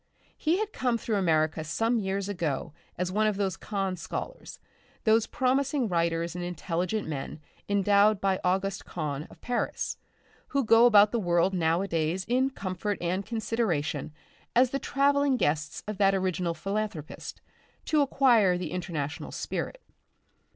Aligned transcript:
He 0.35 0.57
had 0.57 0.73
come 0.73 0.97
through 0.97 1.17
America 1.17 1.63
some 1.63 1.99
years 1.99 2.27
ago 2.27 2.73
as 2.97 3.11
one 3.11 3.27
of 3.27 3.35
those 3.37 3.55
Kahn 3.55 3.95
scholars, 3.95 4.57
those 5.03 5.27
promising 5.27 5.87
writers 5.87 6.33
and 6.35 6.43
intelligent 6.43 7.07
men 7.07 7.39
endowed 7.69 8.19
by 8.19 8.39
Auguste 8.43 8.83
Kahn 8.83 9.27
of 9.29 9.39
Paris, 9.41 9.97
who 10.47 10.63
go 10.65 10.87
about 10.87 11.11
the 11.11 11.19
world 11.19 11.53
nowadays 11.53 12.25
in 12.27 12.49
comfort 12.49 12.97
and 12.99 13.23
consideration 13.27 14.11
as 14.55 14.71
the 14.71 14.79
travelling 14.79 15.37
guests 15.37 15.83
of 15.87 15.99
that 15.99 16.15
original 16.15 16.55
philanthropist 16.55 17.39
to 17.85 18.01
acquire 18.01 18.57
the 18.57 18.71
international 18.71 19.31
spirit. 19.31 19.83